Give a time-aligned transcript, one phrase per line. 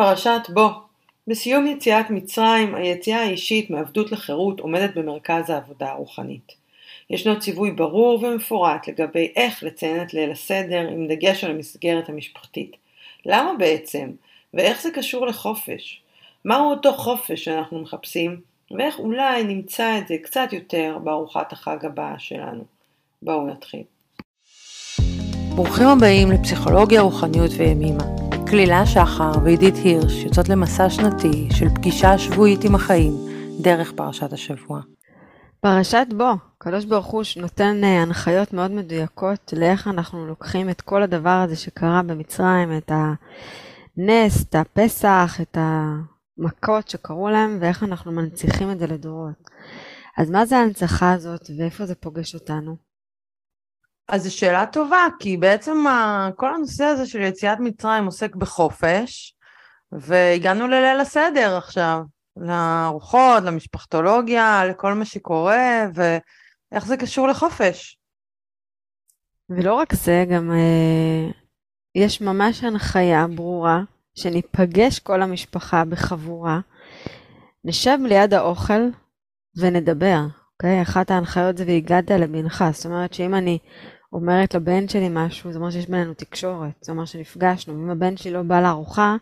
[0.00, 0.68] פרשת בו
[1.26, 6.52] בסיום יציאת מצרים, היציאה האישית מעבדות לחירות עומדת במרכז העבודה הרוחנית.
[7.10, 12.76] ישנו ציווי ברור ומפורט לגבי איך לציין את ליל הסדר עם דגש על המסגרת המשפחתית.
[13.26, 14.10] למה בעצם?
[14.54, 16.02] ואיך זה קשור לחופש?
[16.44, 18.40] מהו אותו חופש שאנחנו מחפשים?
[18.70, 22.64] ואיך אולי נמצא את זה קצת יותר בארוחת החג הבאה שלנו.
[23.22, 23.82] בואו נתחיל.
[25.54, 28.19] ברוכים הבאים לפסיכולוגיה, רוחניות וימימה.
[28.50, 33.12] כלילה שחר ועידית הירש יוצאות למסע שנתי של פגישה שבועית עם החיים
[33.60, 34.80] דרך פרשת השבוע.
[35.60, 41.02] פרשת בו, קדוש ברוך הוא נותן אה, הנחיות מאוד מדויקות לאיך אנחנו לוקחים את כל
[41.02, 42.92] הדבר הזה שקרה במצרים, את
[43.96, 49.50] הנס, את הפסח, את המכות שקרו להם, ואיך אנחנו מנציחים את זה לדורות.
[50.18, 52.89] אז מה זה ההנצחה הזאת ואיפה זה פוגש אותנו?
[54.10, 55.84] אז זו שאלה טובה, כי בעצם
[56.36, 59.34] כל הנושא הזה של יציאת מצרים עוסק בחופש,
[59.92, 62.00] והגענו לליל הסדר עכשיו,
[62.36, 67.98] לארוחות, למשפחתולוגיה, לכל מה שקורה, ואיך זה קשור לחופש.
[69.50, 71.30] ולא רק זה, גם אה,
[71.94, 73.80] יש ממש הנחיה ברורה,
[74.14, 76.60] שניפגש כל המשפחה בחבורה,
[77.64, 78.80] נשב ליד האוכל
[79.56, 80.20] ונדבר,
[80.52, 80.82] אוקיי?
[80.82, 83.58] אחת ההנחיות זה והגעת לבנך, זאת אומרת שאם אני
[84.12, 87.74] אומרת לבן שלי משהו, זה אומר שיש בינינו תקשורת, זה אומר שנפגשנו.
[87.74, 89.16] אם הבן שלי לא בא לארוחה,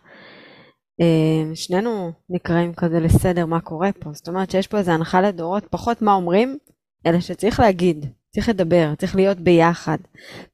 [1.01, 4.09] אה, שנינו נקראים כזה לסדר מה קורה פה.
[4.13, 6.57] זאת אומרת שיש פה איזה הנחה לדורות, פחות מה אומרים,
[7.05, 9.97] אלא שצריך להגיד, צריך לדבר, צריך להיות ביחד.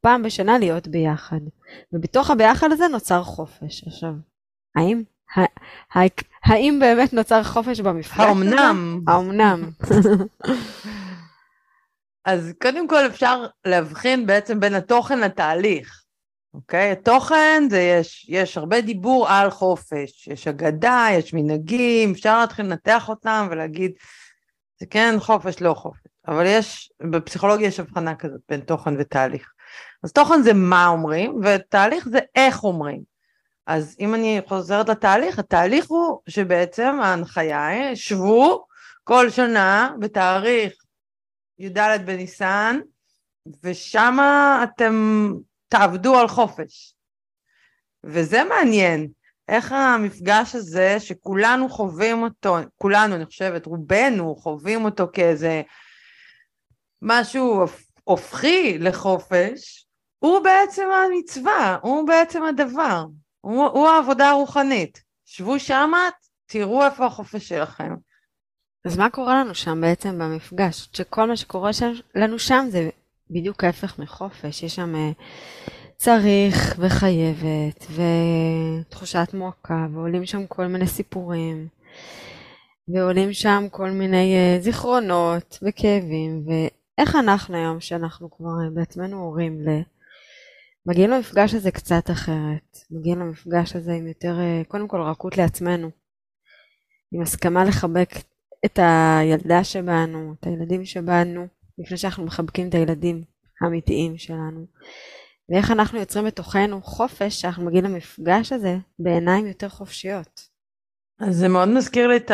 [0.02, 1.40] פעם בשנה להיות ביחד.
[1.94, 3.84] ובתוך הביחד הזה נוצר חופש.
[3.88, 4.14] עכשיו,
[4.76, 5.04] האם?
[6.44, 8.20] האם באמת נוצר חופש במפגש?
[8.20, 9.02] האומנם?
[9.08, 9.70] האומנם.
[12.26, 16.04] אז קודם כל אפשר להבחין בעצם בין התוכן לתהליך,
[16.54, 16.92] אוקיי?
[16.92, 23.10] התוכן זה יש, יש הרבה דיבור על חופש, יש אגדה, יש מנהגים, אפשר להתחיל לנתח
[23.10, 23.92] אותם ולהגיד,
[24.80, 26.02] זה כן חופש, לא חופש.
[26.28, 29.52] אבל יש, בפסיכולוגיה יש הבחנה כזאת בין תוכן ותהליך.
[30.04, 33.02] אז תוכן זה מה אומרים, ותהליך זה איך אומרים.
[33.68, 38.66] אז אם אני חוזרת לתהליך, התהליך הוא שבעצם ההנחיה היא, שבו
[39.04, 40.85] כל שנה בתאריך
[41.60, 42.80] י"ד בניסן,
[43.64, 44.18] ושם
[44.64, 45.32] אתם
[45.68, 46.96] תעבדו על חופש.
[48.04, 49.08] וזה מעניין,
[49.48, 55.62] איך המפגש הזה שכולנו חווים אותו, כולנו אני חושבת, רובנו חווים אותו כאיזה
[57.02, 57.66] משהו
[58.04, 59.88] הופכי לחופש,
[60.20, 63.06] הוא בעצם המצווה, הוא בעצם הדבר,
[63.42, 65.04] הוא, הוא העבודה הרוחנית.
[65.26, 66.10] שבו שמה,
[66.46, 67.94] תראו איפה החופש שלכם.
[68.86, 70.90] אז מה קורה לנו שם בעצם במפגש?
[70.94, 72.90] שכל מה שקורה שם, לנו שם זה
[73.30, 74.64] בדיוק ההפך מחופש.
[74.64, 75.22] יש שם uh,
[75.98, 81.68] צריך וחייבת ותחושת מועקה, ועולים שם כל מיני סיפורים,
[82.88, 89.62] ועולים שם כל מיני uh, זיכרונות וכאבים, ואיך אנחנו היום, שאנחנו כבר uh, בעצמנו הורים
[89.62, 89.82] ל...
[90.86, 94.36] מגיעים למפגש הזה קצת אחרת, מגיעים למפגש הזה עם יותר,
[94.68, 95.90] קודם כל רכות לעצמנו,
[97.12, 98.10] עם הסכמה לחבק
[98.66, 103.24] את הילדה שבנו, את הילדים שבנו, לפני שאנחנו מחבקים את הילדים
[103.62, 104.66] האמיתיים שלנו.
[105.50, 110.50] ואיך אנחנו יוצרים בתוכנו חופש שאנחנו מגיעים למפגש הזה בעיניים יותר חופשיות.
[111.20, 112.32] אז זה מאוד מזכיר לי את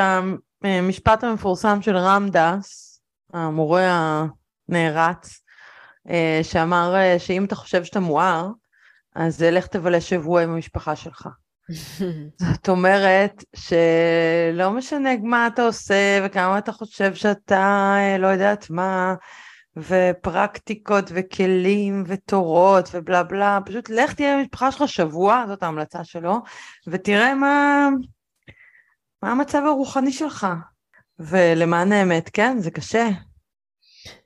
[0.63, 3.01] המשפט המפורסם של רם דס,
[3.33, 4.25] המורה
[4.69, 5.43] הנערץ,
[6.43, 8.49] שאמר שאם אתה חושב שאתה מואר,
[9.15, 11.27] אז לך תבלה שבוע עם המשפחה שלך.
[12.53, 19.15] זאת אומרת שלא משנה מה אתה עושה וכמה אתה חושב שאתה אה, לא יודעת מה,
[19.77, 26.37] ופרקטיקות וכלים ותורות ובלה בלה, פשוט לך תהיה במשפחה שלך שבוע, זאת ההמלצה שלו,
[26.87, 27.87] ותראה מה,
[29.23, 30.47] מה המצב הרוחני שלך.
[31.19, 33.09] ולמען האמת, כן, זה קשה.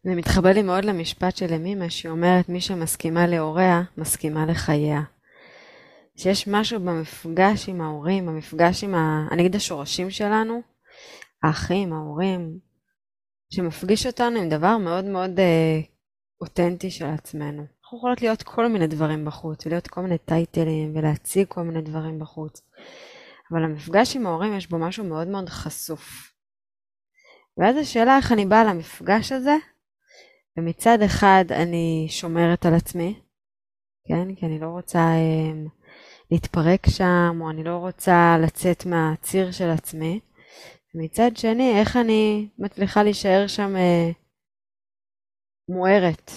[0.04, 5.02] זה מתחבר לי מאוד למשפט של אמימה, שהיא אומרת, מי שמסכימה להוריה, מסכימה לחייה.
[6.18, 9.28] שיש משהו במפגש עם ההורים, במפגש עם, ה...
[9.32, 10.62] אני אגיד השורשים שלנו,
[11.44, 12.60] האחים, ההורים,
[13.50, 15.80] שמפגיש אותנו עם דבר מאוד מאוד אה,
[16.42, 17.66] אותנטי של עצמנו.
[17.84, 22.20] אנחנו יכולות להיות כל מיני דברים בחוץ, ולהיות כל מיני טייטלים, ולהציג כל מיני דברים
[22.20, 22.62] בחוץ.
[23.52, 26.34] אבל המפגש עם ההורים יש בו משהו מאוד מאוד חשוף.
[27.58, 29.56] ואז השאלה איך אני באה למפגש הזה,
[30.58, 33.20] ומצד אחד אני שומרת על עצמי,
[34.08, 34.36] כן?
[34.36, 35.00] כי אני לא רוצה...
[35.00, 35.70] אה,
[36.32, 40.20] להתפרק שם, או אני לא רוצה לצאת מהציר של עצמי.
[40.96, 44.12] מצד שני, איך אני מצליחה להישאר שם אה,
[45.70, 46.32] מוארת,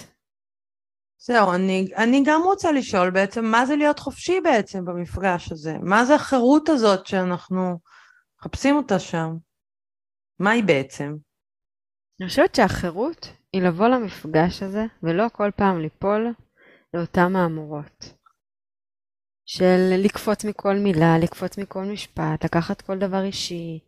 [1.21, 5.77] זהו, אני, אני גם רוצה לשאול בעצם, מה זה להיות חופשי בעצם במפגש הזה?
[5.81, 7.79] מה זה החירות הזאת שאנחנו
[8.39, 9.37] מחפשים אותה שם?
[10.39, 11.15] מה היא בעצם?
[12.21, 16.33] אני חושבת שהחירות היא לבוא למפגש הזה, ולא כל פעם ליפול
[16.93, 18.13] לאותן מהמורות.
[19.51, 23.79] של לקפוץ מכל מילה, לקפוץ מכל משפט, לקחת כל דבר אישי,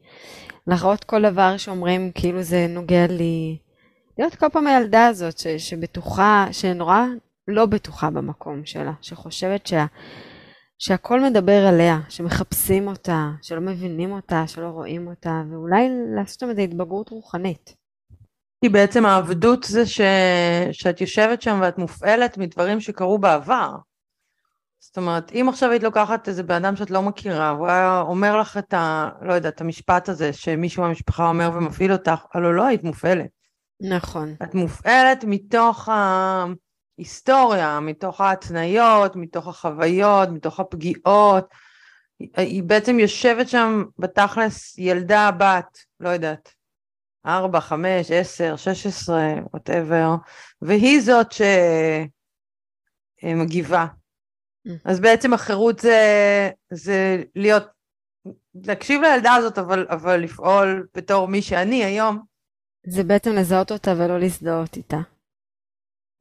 [0.68, 3.58] להראות כל דבר שאומרים כאילו זה נוגע לי.
[4.18, 7.02] להיות כל פעם הילדה הזאת ש, שבטוחה, שנורא
[7.48, 9.86] לא בטוחה במקום שלה, שחושבת שה,
[10.80, 16.62] שהכל מדבר עליה, שמחפשים אותה, שלא מבינים אותה, שלא רואים אותה, ואולי לעשות שם איזו
[16.62, 17.76] התבגרות רוחנית.
[18.64, 20.02] כי בעצם העבדות זה ש...
[20.72, 23.76] שאת יושבת שם ואת מופעלת מדברים שקרו בעבר.
[24.84, 28.38] זאת אומרת, אם עכשיו היית לוקחת איזה בן אדם שאת לא מכירה, והוא היה אומר
[28.38, 29.10] לך את ה...
[29.22, 33.28] לא יודעת, את המשפט הזה שמישהו מהמשפחה אומר ומפעיל אותך, הלוא לא היית מופעלת.
[33.82, 34.36] נכון.
[34.44, 35.90] את מופעלת מתוך
[36.98, 41.54] ההיסטוריה, מתוך ההתניות, מתוך החוויות, מתוך הפגיעות.
[42.38, 46.54] היא בעצם יושבת שם בתכלס ילדה, בת, לא יודעת,
[47.26, 50.16] ארבע, חמש, עשר, שש עשרה, וואטאבר,
[50.62, 51.28] והיא זאת
[53.22, 53.86] שמגיבה.
[54.68, 54.72] Mm.
[54.86, 56.00] אז בעצם החירות זה,
[56.74, 57.64] זה להיות,
[58.56, 62.20] להקשיב לילדה הזאת, אבל, אבל לפעול בתור מי שאני היום.
[62.88, 65.00] זה בעצם לזהות אותה ולא להזדהות איתה.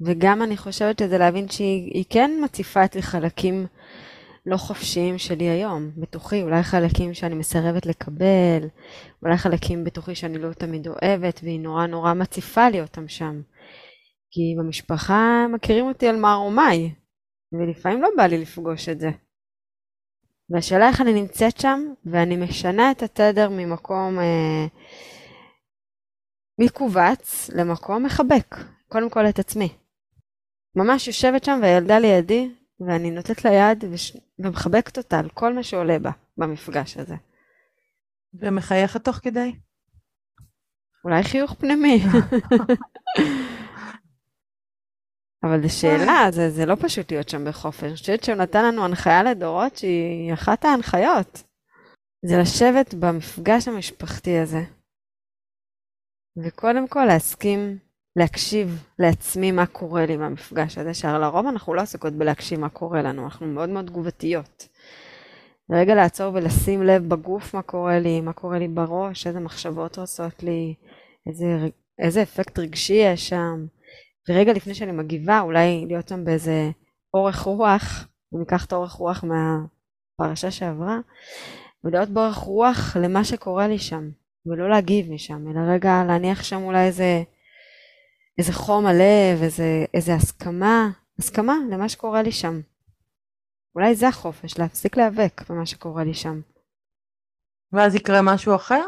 [0.01, 3.67] וגם אני חושבת שזה להבין שהיא כן מציפה אצלי חלקים
[4.47, 8.69] לא חופשיים שלי היום, בתוכי, אולי חלקים שאני מסרבת לקבל,
[9.23, 13.41] אולי חלקים בתוכי שאני לא תמיד אוהבת, והיא נורא נורא מציפה לי אותם שם.
[14.31, 16.91] כי במשפחה מכירים אותי על מר ומאי,
[17.53, 19.11] ולפעמים לא בא לי לפגוש את זה.
[20.51, 24.67] והשאלה איך אני נמצאת שם, ואני משנה את התדר ממקום אה,
[26.59, 28.57] מכווץ למקום מחבק,
[28.89, 29.69] קודם כל את עצמי.
[30.77, 32.51] ממש יושבת שם והילדה לידי,
[32.81, 34.17] ואני נותנת לה יד וש...
[34.39, 37.15] ומחבקת אותה על כל מה שעולה בה במפגש הזה.
[38.35, 39.53] ומחייכת תוך כדי?
[41.05, 42.03] אולי חיוך פנימי.
[45.43, 47.85] אבל זו שאלה, זה, זה לא פשוט להיות שם בחופש.
[47.85, 51.43] אני חושבת שהוא נתן לנו הנחיה לדורות שהיא אחת ההנחיות.
[52.25, 54.63] זה לשבת במפגש המשפחתי הזה.
[56.37, 57.79] וקודם כל להסכים
[58.17, 63.25] להקשיב לעצמי מה קורה לי מהמפגש הזה, שלרוב אנחנו לא עסוקות בלהקשיב מה קורה לנו,
[63.25, 64.69] אנחנו מאוד מאוד תגובתיות.
[65.73, 70.43] רגע לעצור ולשים לב בגוף מה קורה לי, מה קורה לי בראש, איזה מחשבות עושות
[70.43, 70.75] לי,
[71.27, 71.47] איזה,
[71.99, 73.67] איזה אפקט רגשי יש שם.
[74.29, 76.71] ורגע לפני שאני מגיבה, אולי להיות שם באיזה
[77.15, 80.99] אורך רוח, אם ניקח את האורך רוח מהפרשה שעברה,
[81.85, 84.11] ולהיות באורך רוח למה שקורה לי שם,
[84.47, 87.23] ולא להגיב משם, אלא רגע להניח שם אולי איזה,
[88.39, 92.61] איזה חום הלב, איזה, איזה הסכמה, הסכמה למה שקורה לי שם.
[93.75, 96.41] אולי זה החופש, להפסיק להיאבק במה שקורה לי שם.
[97.73, 98.85] ואז יקרה משהו אחר?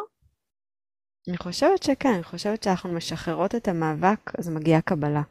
[1.28, 5.22] אני חושבת שכן, אני חושבת שאנחנו משחררות את המאבק, אז מגיעה קבלה.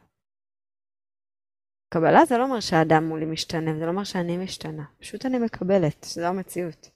[1.88, 6.04] קבלה זה לא אומר שהאדם מולי משתנה, זה לא אומר שאני משתנה, פשוט אני מקבלת,
[6.04, 6.90] שזו המציאות.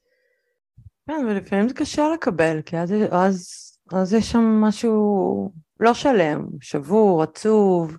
[1.07, 3.49] כן, ולפעמים זה קשה לקבל, כי אז, אז,
[3.93, 7.97] אז יש שם משהו לא שלם, שבור, עצוב,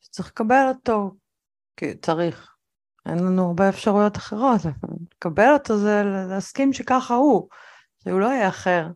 [0.00, 1.10] שצריך לקבל אותו,
[1.76, 2.50] כי צריך.
[3.06, 4.60] אין לנו הרבה אפשרויות אחרות,
[5.14, 7.48] לקבל אותו זה להסכים שככה הוא,
[8.02, 8.86] שהוא לא יהיה אחר.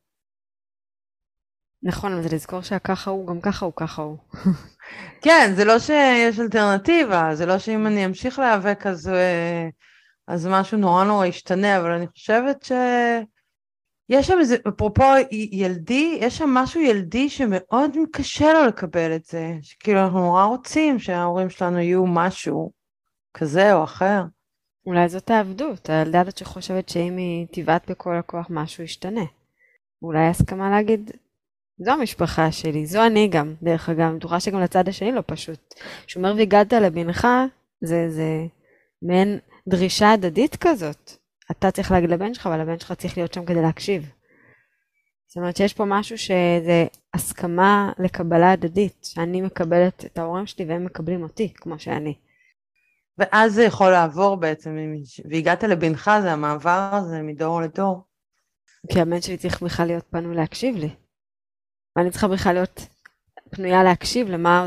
[1.83, 4.17] נכון, אבל זה לזכור שהככה הוא, גם ככה הוא, ככה הוא.
[5.25, 9.69] כן, זה לא שיש אלטרנטיבה, זה לא שאם אני אמשיך להיאבק אז, אה,
[10.27, 16.49] אז משהו נורא נורא ישתנה, אבל אני חושבת שיש שם איזה, אפרופו ילדי, יש שם
[16.49, 22.07] משהו ילדי שמאוד קשה לו לקבל את זה, שכאילו אנחנו נורא רוצים שההורים שלנו יהיו
[22.07, 22.73] משהו
[23.35, 24.23] כזה או אחר.
[24.87, 29.25] אולי זאת העבדות, הילדה הזאת שחושבת שאם היא תבעט בכל הכוח משהו ישתנה.
[30.03, 31.11] אולי הסכמה להגיד,
[31.79, 35.75] זו המשפחה שלי, זו אני גם, דרך אגב, אני בטוחה שגם לצד השני לא פשוט.
[36.07, 37.29] שאומר והגדת לבנך,
[37.81, 38.47] זה, זה
[39.03, 41.13] מעין דרישה הדדית כזאת.
[41.51, 44.11] אתה צריך להגיד לבן שלך, אבל הבן שלך צריך להיות שם כדי להקשיב.
[45.29, 50.85] זאת אומרת שיש פה משהו שזה הסכמה לקבלה הדדית, שאני מקבלת את ההורים שלי והם
[50.85, 52.15] מקבלים אותי, כמו שאני.
[53.19, 54.77] ואז זה יכול לעבור בעצם,
[55.31, 58.05] והגעת לבנך, זה המעבר הזה מדור לדור.
[58.93, 60.91] כי הבן שלי צריך בכלל להיות פנוי להקשיב לי.
[61.99, 62.87] ואני צריכה בכלל להיות
[63.51, 64.67] פנויה להקשיב למה,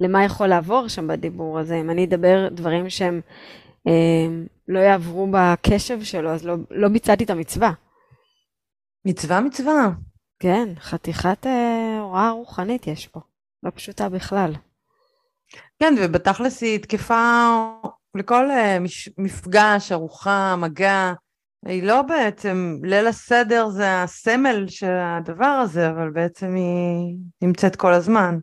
[0.00, 1.76] למה יכול לעבור שם בדיבור הזה.
[1.80, 3.20] אם אני אדבר דברים שהם
[3.86, 4.26] אה,
[4.68, 7.72] לא יעברו בקשב שלו, אז לא, לא ביצעתי את המצווה.
[9.04, 9.90] מצווה מצווה.
[10.38, 13.20] כן, חתיכת אה, הוראה רוחנית יש פה.
[13.62, 14.52] לא פשוטה בכלל.
[15.78, 17.50] כן, ובתכלס היא תקפה
[18.14, 18.78] לכל אה,
[19.18, 21.12] מפגש, ארוחה, מגע.
[21.66, 27.94] היא לא בעצם, ליל הסדר זה הסמל של הדבר הזה, אבל בעצם היא נמצאת כל
[27.94, 28.38] הזמן.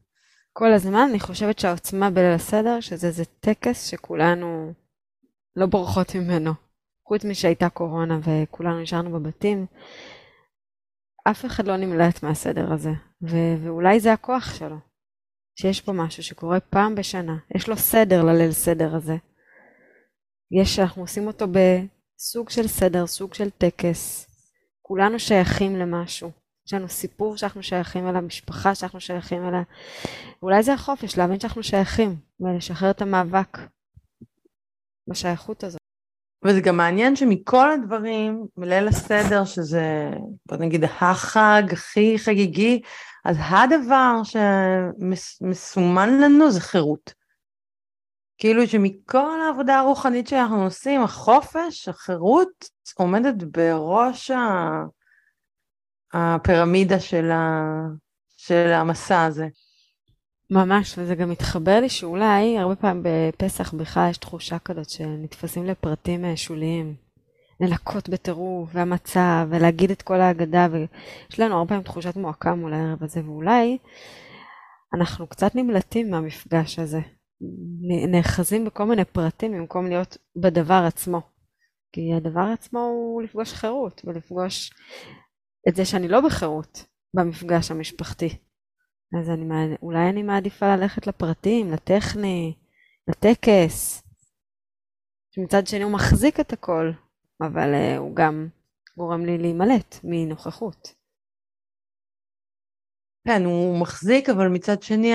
[0.54, 4.74] כל הזמן, אני חושבת שהעוצמה בליל הסדר, שזה איזה טקס שכולנו
[5.56, 6.54] לא בורחות ממנו.
[7.08, 9.66] חוץ משהייתה קורונה וכולנו נשארנו בבתים,
[11.24, 14.78] אף אחד לא נמלט מהסדר הזה, ו- ואולי זה הכוח שלו,
[15.60, 19.16] שיש פה משהו שקורה פעם בשנה, יש לו סדר לליל סדר הזה.
[20.62, 21.48] יש, אנחנו עושים אותו
[22.22, 24.28] בסוג של סדר, סוג של טקס,
[24.82, 26.32] כולנו שייכים למשהו.
[26.68, 29.62] יש לנו סיפור שאנחנו שייכים אליו, משפחה שאנחנו שייכים אליה.
[30.44, 33.58] אולי זה החופש, להבין שאנחנו שייכים, ולשחרר את המאבק
[35.10, 35.80] בשייכות הזאת.
[36.46, 40.10] וזה גם מעניין שמכל הדברים, מליל הסדר, שזה,
[40.46, 42.82] בוא נגיד, החג הכי חגיגי,
[43.26, 47.19] אז הדבר שמסומן לנו זה חירות.
[48.40, 54.32] כאילו שמכל העבודה הרוחנית שאנחנו עושים, החופש, החירות, עומדת בראש
[56.14, 57.64] הפירמידה של, ה...
[58.38, 59.48] של המסע הזה.
[60.52, 66.26] ממש, וזה גם מתחבר לי שאולי הרבה פעמים בפסח בכלל יש תחושה כזאת שנתפסים לפרטים
[66.26, 66.96] אה, שוליים.
[67.60, 73.04] לנקות בטירוף, והמצב, ולהגיד את כל ההגדה, ויש לנו הרבה פעמים תחושת מועקה מול הערב
[73.04, 73.78] הזה, ואולי
[74.94, 77.00] אנחנו קצת נמלטים מהמפגש הזה.
[78.12, 81.22] נאחזים בכל מיני פרטים במקום להיות בדבר עצמו.
[81.92, 84.72] כי הדבר עצמו הוא לפגוש חירות, ולפגוש
[85.70, 88.38] את זה שאני לא בחירות במפגש המשפחתי.
[89.22, 92.54] אז אני, אולי אני מעדיפה ללכת לפרטים, לטכני,
[93.08, 94.04] לטקס,
[95.36, 96.92] שמצד שני הוא מחזיק את הכל,
[97.42, 98.48] אבל uh, הוא גם
[98.98, 100.99] גורם לי להימלט מנוכחות.
[103.28, 105.14] כן, הוא מחזיק, אבל מצד שני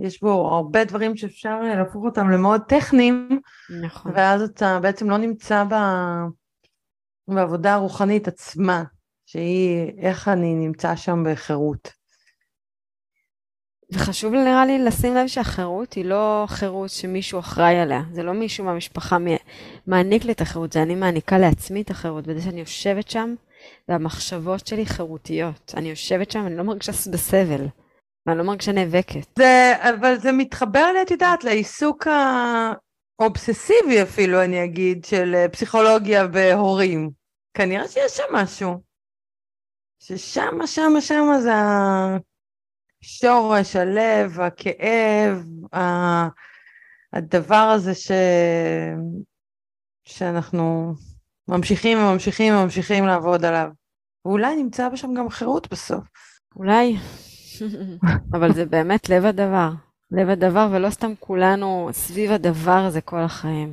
[0.00, 3.40] יש בו הרבה דברים שאפשר להפוך אותם למאוד טכניים,
[3.82, 4.12] נכון.
[4.14, 5.74] ואז אתה בעצם לא נמצא ב...
[7.28, 8.84] בעבודה הרוחנית עצמה,
[9.26, 11.98] שהיא איך אני נמצא שם בחירות.
[13.92, 18.02] וחשוב נראה לי לשים לב שהחירות היא לא חירות שמישהו אחראי עליה.
[18.12, 19.16] זה לא מישהו מהמשפחה
[19.86, 22.26] מעניק לי את החירות, זה אני מעניקה לעצמי את החירות.
[22.26, 23.34] בזה שאני יושבת שם,
[23.88, 25.74] והמחשבות שלי חירותיות.
[25.76, 27.66] אני יושבת שם, אני לא מרגישה בסבל.
[28.26, 29.38] ואני לא מרגישה נאבקת.
[29.38, 32.06] זה, אבל זה מתחבר לי, את יודעת, לעיסוק
[33.20, 37.10] האובססיבי אפילו, אני אגיד, של אה, פסיכולוגיה בהורים.
[37.54, 38.82] כנראה שיש שם משהו.
[40.02, 41.52] ששם, שם, שם זה
[43.02, 45.44] השורש, הלב, הכאב,
[47.12, 48.10] הדבר הזה ש...
[50.04, 50.94] שאנחנו
[51.48, 53.68] ממשיכים וממשיכים וממשיכים לעבוד עליו.
[54.24, 56.04] ואולי נמצא בשם גם חירות בסוף.
[56.56, 56.96] אולי,
[58.34, 59.70] אבל זה באמת לב הדבר.
[60.10, 63.72] לב הדבר, ולא סתם כולנו סביב הדבר הזה כל החיים.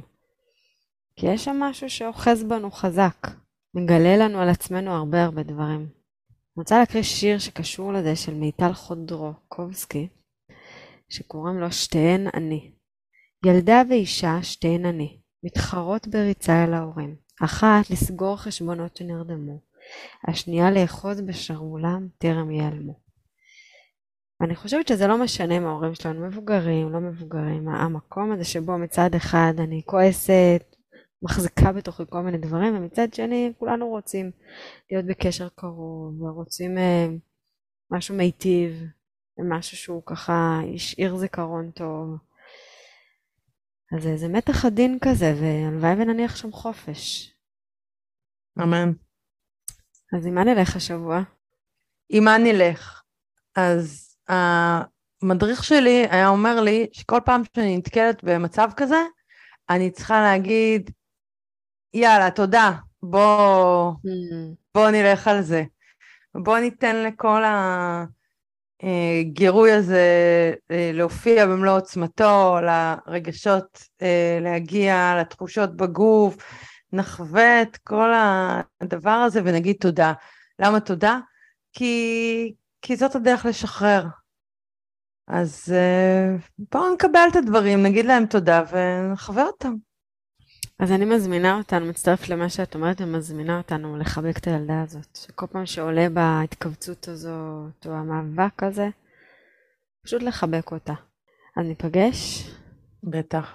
[1.20, 3.28] כי יש שם משהו שאוחז בנו חזק,
[3.74, 5.80] מגלה לנו על עצמנו הרבה הרבה דברים.
[5.80, 10.08] אני רוצה להקריא שיר שקשור לזה של מיטל חודרוקובסקי,
[11.10, 12.72] שקוראים לו שתיהן אני.
[13.46, 17.25] ילדה ואישה, שתיהן אני, מתחרות בריצה אל ההורים.
[17.44, 19.60] אחת, לסגור חשבונות שנרדמו,
[20.28, 23.00] השנייה, לאחוז בשרוולם טרם ייעלמו.
[24.42, 29.16] אני חושבת שזה לא משנה אם ההורים שלנו מבוגרים, לא מבוגרים, המקום הזה שבו מצד
[29.16, 30.76] אחד אני כועסת,
[31.22, 34.32] מחזיקה בתוכי כל מיני דברים, ומצד שני כולנו רוצים
[34.92, 37.08] להיות בקשר קרוב, ורוצים אה,
[37.92, 38.84] משהו מיטיב,
[39.50, 42.18] משהו שהוא ככה השאיר זיכרון טוב.
[43.94, 47.34] אז זה מתח עדין כזה, והלוואי ונניח שם חופש.
[48.64, 48.92] אמן.
[50.18, 51.22] אז עם מה נלך השבוע?
[52.10, 53.02] עם מה נלך?
[53.56, 59.02] אז המדריך שלי היה אומר לי שכל פעם שאני נתקלת במצב כזה,
[59.70, 60.92] אני צריכה להגיד,
[61.94, 62.72] יאללה, תודה,
[63.04, 64.56] בוא, mm.
[64.76, 65.64] בוא נלך על זה.
[66.44, 67.44] בוא ניתן לכל
[68.84, 70.04] הגירוי הזה
[70.72, 76.38] אה, להופיע במלוא עוצמתו, לרגשות אה, להגיע, לתחושות בגוף,
[76.94, 78.12] נחווה את כל
[78.82, 80.14] הדבר הזה ונגיד תודה.
[80.60, 81.20] למה תודה?
[81.74, 84.06] כי, כי זאת הדרך לשחרר.
[85.28, 86.36] אז אה,
[86.72, 89.74] בואו נקבל את הדברים, נגיד להם תודה ונחווה אותם.
[90.80, 95.16] אז אני מזמינה אותנו, מצטרפת למה שאת אומרת, ומזמינה אותנו לחבק את הילדה הזאת.
[95.16, 98.90] שכל פעם שעולה בהתכווצות הזאת, או המאבק הזה,
[100.06, 100.94] פשוט לחבק אותה.
[101.58, 102.50] אז ניפגש?
[103.04, 103.54] בטח.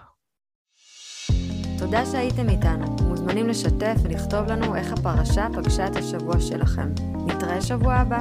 [1.78, 2.96] תודה שהייתם איתנו.
[3.08, 6.88] מוזמנים לשתף ולכתוב לנו איך הפרשה פגשה את השבוע שלכם.
[7.26, 8.20] נתראה שבוע הבא.